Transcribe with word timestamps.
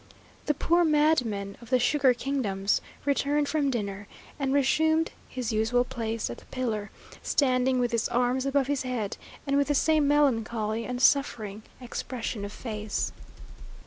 The 0.47 0.55
poor 0.55 0.83
madman 0.83 1.57
of 1.61 1.69
the 1.69 1.77
sugar 1.77 2.15
kingdoms 2.15 2.81
returned 3.05 3.47
from 3.47 3.69
dinner, 3.69 4.07
and 4.39 4.51
resumed 4.51 5.11
his 5.29 5.53
usual 5.53 5.83
place 5.83 6.27
at 6.27 6.39
the 6.39 6.45
pillar, 6.45 6.89
standing 7.21 7.77
with 7.77 7.91
his 7.91 8.09
arms 8.09 8.47
above 8.47 8.65
his 8.65 8.81
head, 8.81 9.17
and 9.45 9.57
with 9.57 9.67
the 9.67 9.75
same 9.75 10.07
melancholy 10.07 10.85
and 10.85 10.99
suffering 10.99 11.61
expression 11.79 12.43
of 12.43 12.51
face. 12.51 13.11